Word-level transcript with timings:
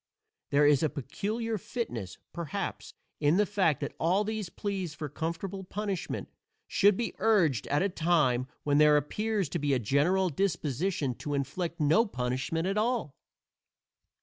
There 0.49 0.65
is 0.65 0.81
a 0.81 0.89
peculiar 0.89 1.59
fitness, 1.59 2.17
perhaps, 2.33 2.95
in 3.19 3.37
the 3.37 3.45
fact 3.45 3.81
that 3.81 3.93
all 3.99 4.23
these 4.23 4.49
pleas 4.49 4.95
for 4.95 5.07
comfortable 5.09 5.63
punishment 5.63 6.27
should 6.67 6.97
be 6.97 7.13
urged 7.19 7.67
at 7.67 7.83
a 7.83 7.89
time 7.89 8.47
when 8.63 8.79
there 8.79 8.97
appears 8.97 9.47
to 9.49 9.59
be 9.59 9.75
a 9.75 9.77
general 9.77 10.29
disposition 10.29 11.13
to 11.19 11.35
inflict 11.35 11.79
no 11.79 12.07
punishment 12.07 12.65
at 12.65 12.79
all. 12.79 13.15